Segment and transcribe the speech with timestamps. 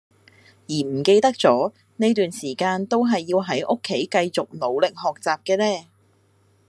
[0.67, 5.87] 而唔記得咗呢段時間都係要喺屋企繼續努力學習嘅呢